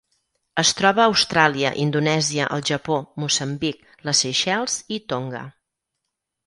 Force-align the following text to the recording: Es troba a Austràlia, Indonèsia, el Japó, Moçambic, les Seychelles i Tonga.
Es 0.61 0.69
troba 0.79 1.03
a 1.03 1.11
Austràlia, 1.11 1.73
Indonèsia, 1.83 2.47
el 2.57 2.65
Japó, 2.71 2.99
Moçambic, 3.25 3.85
les 4.09 4.27
Seychelles 4.27 4.81
i 4.99 5.01
Tonga. 5.13 5.49